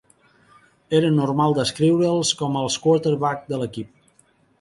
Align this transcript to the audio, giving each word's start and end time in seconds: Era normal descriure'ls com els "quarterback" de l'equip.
Era 0.99 1.11
normal 1.17 1.53
descriure'ls 1.59 2.31
com 2.39 2.57
els 2.63 2.79
"quarterback" 2.87 3.45
de 3.53 3.61
l'equip. 3.65 3.93